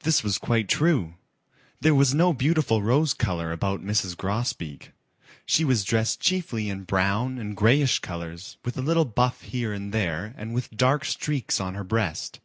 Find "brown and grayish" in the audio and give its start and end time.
6.84-7.98